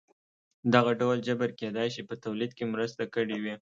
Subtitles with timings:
[0.73, 3.55] دغه ډول جبر کېدای شي په تولید کې مرسته کړې وي.